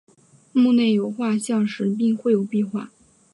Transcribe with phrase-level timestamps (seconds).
[0.51, 2.89] 墓内有画像石并绘有壁画。